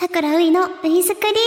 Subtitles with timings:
[0.00, 1.38] さくらういのウイスクリーム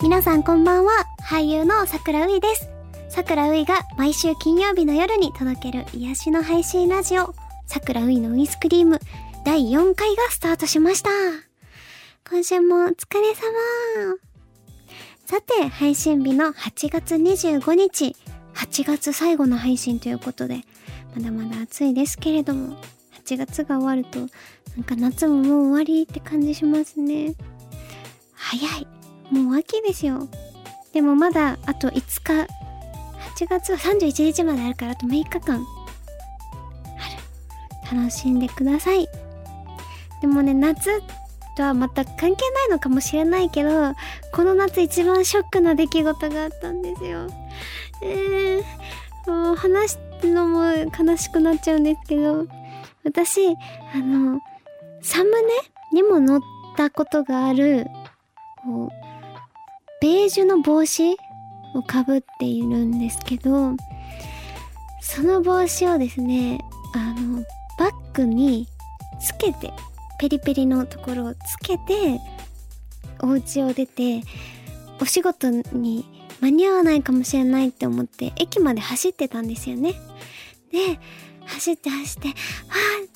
[0.00, 0.92] 皆さんこんばんは、
[1.22, 2.70] 俳優のさくらういです。
[3.10, 7.34] さくらういが毎週金曜日の夜に届ける癒しの配信ラジオ、
[7.66, 8.98] さくらういのウイスクリーム
[9.44, 11.10] 第4回がスタートしました。
[12.30, 14.29] 今週もお疲れ様。
[15.30, 18.16] さて、配信日の8月25日、
[18.56, 20.62] 8月最後の配信ということで、
[21.14, 22.76] まだまだ暑いですけれども、
[23.24, 24.26] 8月が終わると、な
[24.80, 27.36] んか夏ももう終わりって感じしますね。
[28.34, 28.88] 早い。
[29.30, 30.26] もう秋ですよ。
[30.92, 32.32] でもまだあと5日、
[33.36, 35.64] 8月は31日まであるからあと6日間、
[36.98, 37.96] ある。
[37.96, 39.06] 楽しんでください。
[40.20, 40.94] でもね、夏っ
[41.60, 43.94] とはまた関係ないのかもしれないけど、
[44.32, 47.26] この夏一番ショックな出来事があったんですよ。
[48.02, 52.46] えー、もう話すのも悲しくなっちゃうんですけど、
[53.04, 53.56] 私、あ
[53.98, 54.40] の、
[55.02, 55.48] サムネ
[55.92, 56.40] にも載っ
[56.78, 57.86] たことがある、
[58.64, 58.90] こう、
[60.00, 61.14] ベージュの帽子
[61.74, 63.76] をかぶっているんですけど、
[65.02, 66.58] その帽子をですね、
[66.94, 67.44] あの、
[67.78, 68.66] バッグに
[69.20, 69.70] つけて
[70.20, 72.20] ペリペリのところをつけて、
[73.20, 74.20] お家を出て、
[75.00, 76.04] お仕事に
[76.42, 79.94] 間に合わないかもしれないって思って、駅まで走ってたんですよね。
[80.70, 81.00] で、
[81.46, 83.08] 走って走って、わーっ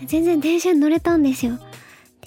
[0.00, 1.56] て、全然電車に乗れたんですよ。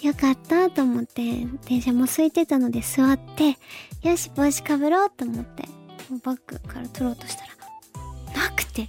[0.00, 3.58] よかったと思って、電車も空いてたので座って、
[4.08, 5.68] よし、帽子かぶろうと思って、
[6.24, 8.88] バッグから取ろうとしたら、なくて、え？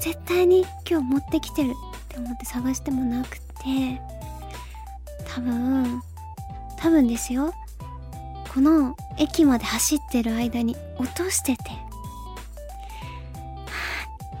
[0.00, 1.72] 絶対に今日持ってきてるっ
[2.08, 4.00] て思って探してもなくて、で、
[5.24, 6.00] 多分、
[6.78, 7.52] 多分ですよ。
[8.54, 11.62] この駅まで走ってる間に落としてて。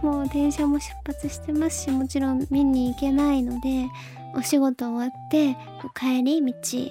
[0.00, 3.88] もう電車も出発してますし、もちろん見に行けないので、
[4.34, 5.56] お仕事終わって、
[5.94, 6.90] 帰り道、ちょっ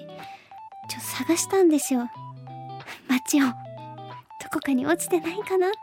[0.88, 2.10] と探したんですよ。
[3.08, 3.46] 街を。
[3.48, 3.54] ど
[4.52, 5.80] こかに落ちてないかなと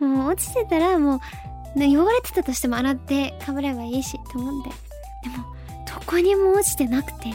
[0.00, 0.18] 思って。
[0.22, 1.20] もう落ちてたらもう、
[1.76, 4.83] 汚れてたとしても洗ってかぶればいいし、と思って。
[5.24, 5.44] でも、
[5.86, 7.30] どこにも落ちてなくて。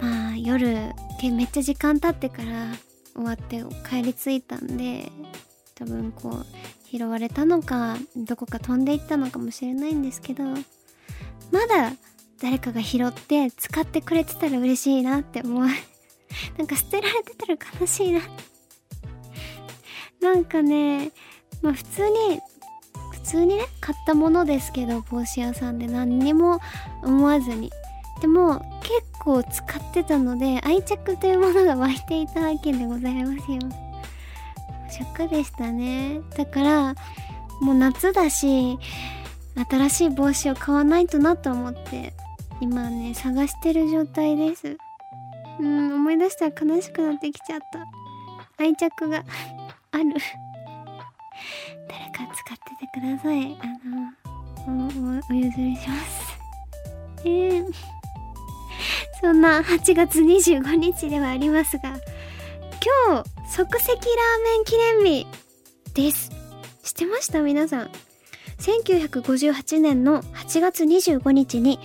[0.00, 0.92] まあ、夜、
[1.22, 2.66] めっちゃ時間経ってから
[3.14, 5.10] 終わって帰り着いたんで、
[5.74, 6.46] 多分こう、
[6.90, 11.92] 拾われたのか、どこか飛んでいったのかもしれないんですけど、まだ
[12.42, 15.66] 誰かが拾って使ってくれてたら嬉しいなって思う。
[16.58, 18.20] なんか捨てられてたら悲しいな。
[20.20, 21.12] なんかね、
[21.62, 22.40] まあ普通に
[23.34, 26.60] 通にね買ったものですけど帽子屋さんで何にも
[27.02, 27.72] 思わずに。
[28.20, 28.92] でも結
[29.24, 33.58] 構使ってたので愛着というものが湧いていたわけでございますよ。
[34.88, 36.20] ショックでしたね。
[36.36, 36.94] だから
[37.60, 38.78] もう夏だし
[39.68, 42.12] 新しい帽子を買わないとなと思って
[42.60, 44.76] 今ね探してる状態です。
[45.58, 47.84] うん思い出したら悲しくなってきちゃった。
[48.62, 49.24] 愛着が
[49.90, 50.04] ある。
[52.14, 53.58] か使っててください。
[53.60, 56.38] あの、お、お、お譲りします。
[57.24, 57.64] えー、
[59.20, 61.90] そんな8月25日ではありますが、
[63.08, 63.98] 今日、即席ラー
[64.44, 65.26] メン記念日
[65.94, 66.30] です。
[66.82, 67.42] 知ってました？
[67.42, 67.90] 皆さん。
[68.58, 71.80] 1958年の8月25日に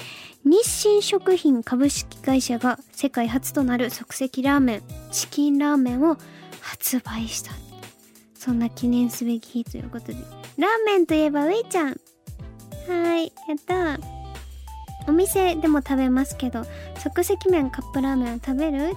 [0.46, 6.17] 日清食品株式会社が世界初となる即席ラーメン、チキンラーメンを
[6.61, 7.51] 発売した
[8.39, 10.13] そんな記念すべき日ということで。
[10.57, 11.88] ラーメンといえばウイちゃん。
[12.88, 14.00] はい、やった
[15.07, 16.63] お店でも食べますけど、
[16.97, 18.95] 即席麺カップラーメンを食べる？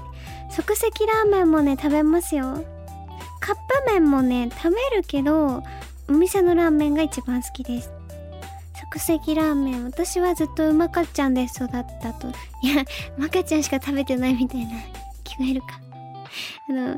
[0.51, 2.65] 即席ラーメンもね、食べますよ。
[3.41, 5.63] カップ麺もね、食べるけど、
[6.09, 7.91] お店のラーメンが一番好きです。
[8.81, 12.29] 即席ラーメン、私はずっとうまかっちゃんで育ったと。
[12.63, 12.83] いや、
[13.17, 14.73] うまかっちゃんしか食べてないみたいな
[15.25, 15.69] 気がいるか。
[16.69, 16.97] あの、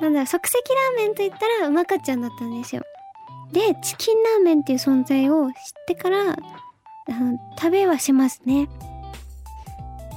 [0.00, 2.82] なんだろ即席ラーメンと言ったらうまかちゃんだったんですよ。
[3.52, 5.54] で、チキンラーメンっていう存在を知っ
[5.86, 6.34] てから、あ
[7.12, 8.68] の、食べはしますね。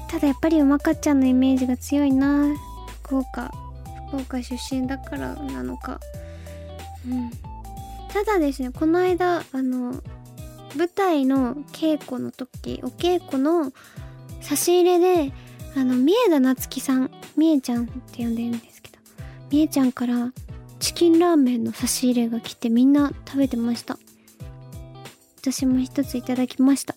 [0.09, 2.53] ただやっぱりうまかっちゃんのイメージが強いな
[3.03, 3.51] 福岡。
[4.09, 5.99] 福岡出身だからなのか。
[7.07, 7.31] うん。
[8.11, 10.01] ただですね、この間、あの、
[10.75, 13.71] 舞台の稽古の時、お稽古の
[14.41, 15.33] 差し入れで、
[15.75, 18.70] あの、三重田夏樹さん、三重ちゃんって呼んでるんです
[19.51, 20.31] みえちゃんから
[20.79, 23.97] チキンラーメンの差し入れが来てみんな食べてました。
[25.41, 26.95] 私も一ついただきました。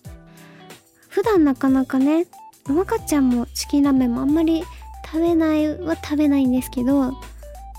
[1.09, 2.27] 普段なかなかね、
[2.67, 4.63] おまかちゃんもチキンラーメンもあんまり
[5.05, 7.13] 食べないは食べないんですけど、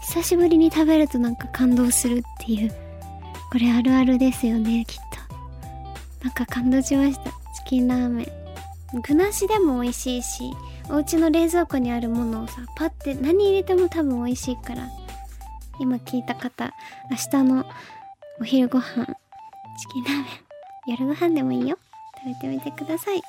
[0.06, 2.70] 久しぶりに食べるとなんか感動するっていう
[3.50, 7.31] これあるあるですよねきっとなんか感動しましたチ
[7.67, 8.46] キンラーメン
[8.94, 10.55] 具なしでも美味しいし
[10.88, 14.88] お家の冷蔵庫にあるものをさパッて何入れても多分美味しいから
[15.81, 16.73] 今聞いた方
[17.11, 17.65] 明日の
[18.41, 20.25] お昼ご飯チキンラーメン
[20.87, 21.77] 夜ご飯でもいいよ。
[22.19, 23.21] 食べてみてください。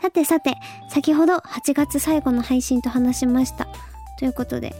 [0.00, 0.54] さてさて
[0.88, 3.68] 先ほど8月最後の配信と話しました。
[4.18, 4.74] ということで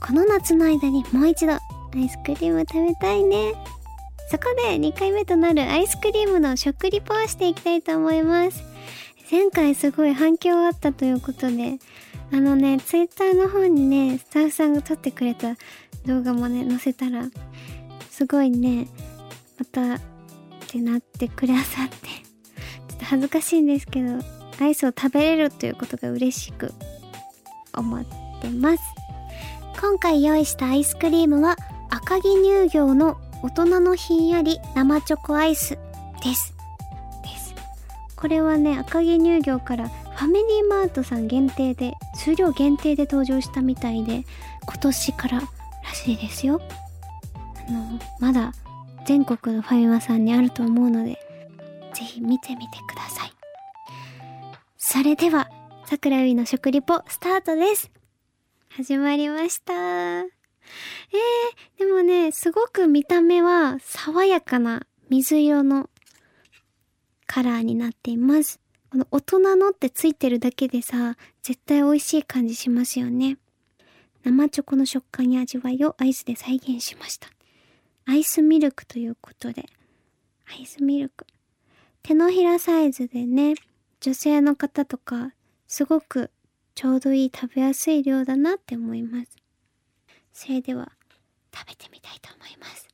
[0.00, 1.60] この夏の間にもう一度ア
[1.96, 3.52] イスクリーム食べたいね。
[4.30, 8.62] そこで2回目となるアイスクリームの食リポをしていきたいと思います。
[9.30, 11.78] 前回すごい反響あったということで
[12.32, 15.56] あのねツイッターの方にねスタッフさんが撮ってくれた
[16.06, 17.24] 動画もね載せたら
[18.10, 18.88] すごいね
[19.58, 20.00] またっ
[20.66, 24.18] てなってくださってちょっと恥ずかしいんですけど
[24.60, 26.72] アイスを食べれるということが嬉しく
[27.74, 28.04] 思っ
[28.40, 28.82] てます。
[29.80, 31.54] 今回用意したアイスクリームは
[31.90, 35.78] 赤城乳業の大人のひんやり生チョコアイス
[36.24, 36.34] です。
[36.34, 36.57] です
[38.18, 44.24] これはね赤城乳業からファミリーマートさん限定で数量限定で登場したみたいで
[44.66, 46.60] 今年かららしいですよ。
[47.68, 48.52] あのまだ
[49.06, 51.18] 全国のファミマさんにあると思うので
[51.94, 53.32] ぜひ見てみてください。
[54.76, 55.48] それでは
[55.86, 57.90] 桜井の食リポスタートです。
[58.70, 59.72] 始まりました。
[59.72, 65.88] えー、でもね、すごく見た目は爽やかな水色の
[67.28, 68.58] カラーになっています。
[68.90, 73.36] この大人のってついてるだけでさ、絶対美味しい感じしますよね。
[74.24, 77.28] 生チョコの食感や味わいをアイスで再現しました。
[78.06, 79.66] アイスミルクということで、
[80.46, 81.26] アイスミルク。
[82.02, 83.54] 手のひらサイズでね、
[84.00, 85.32] 女性の方とか、
[85.66, 86.30] すごく
[86.74, 89.36] ちょうどいい食べやすい量だなって思います。
[90.32, 90.92] それでは
[91.54, 92.88] 食べてみたいと思います。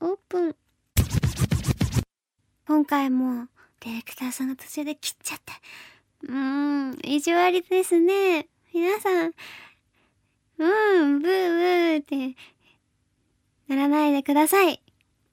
[0.00, 0.56] オープン。
[2.68, 3.46] 今回も
[3.80, 5.52] ディレクターさんが途中で切っちゃって。
[6.24, 8.46] うーん、意地悪ですね。
[8.74, 9.32] 皆さん、
[10.58, 12.36] うん、ブーブーって
[13.68, 14.82] ならないでください。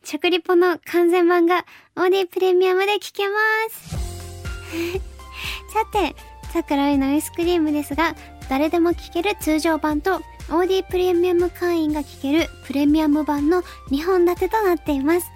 [0.06, 1.66] 食リポの完全版が
[1.98, 3.36] オーディプレミアムで聞けま
[3.70, 3.98] す。
[5.74, 6.16] さて、
[6.54, 8.16] 桜井のアイスクリームですが、
[8.50, 13.62] 誰でも聴ける通常版と OD プレミアム会員が聴けるプレミアム版の
[13.92, 15.30] 2本立てとなっています。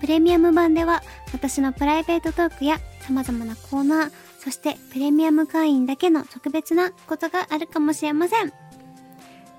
[0.00, 1.02] プレミアム版では
[1.32, 8.52] 私のプライベートトークや様々なコーナー、そしてプレミアム会員だけの特別なことがあるかもしれません。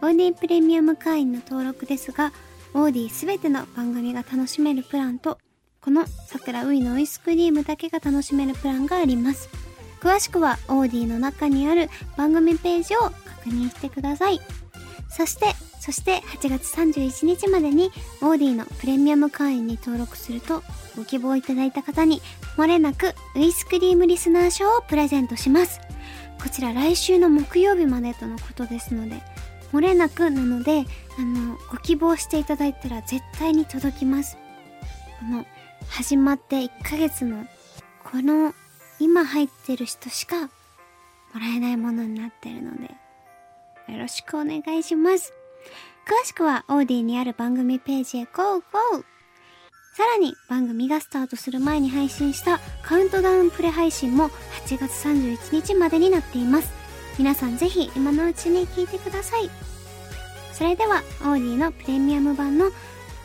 [0.01, 2.31] OD プレミアム会員の登録ですが、
[2.73, 5.37] OD すべての番組が楽しめるプランと、
[5.81, 9.49] この桜ういのアイスクリームだけが楽しめるプランがあります。
[9.99, 14.39] 詳しくはオーディの中にある番組ページを確認してください。
[15.09, 15.47] そして、
[15.89, 17.89] そして8月31日までに
[18.21, 20.61] オーディのプレミアム会員に登録すると
[20.95, 22.21] ご希望いただいた方に
[22.57, 25.81] 漏れなくウイスクリームリスナー賞をプレゼントします。
[26.43, 29.15] こちら来週の木曜日までとのことですので、
[29.73, 30.85] 漏れなくなので、
[31.17, 34.37] あの、ご希望していただいたら絶対に届きます。
[35.19, 35.43] この、
[35.87, 37.47] 始まって1ヶ月の、
[38.03, 38.53] この
[38.99, 40.49] 今入ってる人しかも
[41.39, 42.83] らえないものになってるので、
[43.91, 45.33] よろしくお願いします。
[46.05, 48.59] 詳しくはオーディにある番組ページへ GO!
[48.59, 48.63] GO!
[49.95, 54.29] さらに番組がスタートする前に配信したカウントダウンプレ配信も
[54.65, 56.71] 8月31日までになっています。
[57.17, 59.49] 皆さんぜひ今のうちに聞いてください。
[60.53, 62.71] それではオーディのプレミアム版の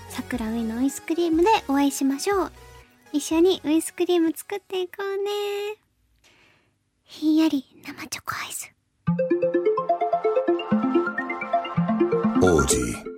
[0.08, 2.52] 桜ウイのアイスクリームでお会いしましょう。
[3.12, 5.30] 一緒にアイスクリーム作っていこうね。
[7.04, 8.73] ひんやり生チョコアイス。
[12.44, 13.13] 王子